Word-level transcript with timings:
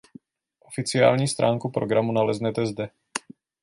Oficiální 0.59 1.27
stránku 1.27 1.69
programu 1.71 2.11
naleznete 2.11 2.65
zde. 2.65 2.89